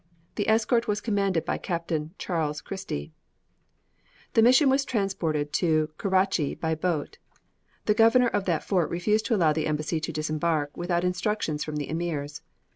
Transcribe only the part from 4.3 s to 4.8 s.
The mission